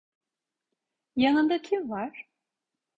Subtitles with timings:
[1.15, 2.29] Yanında kim var?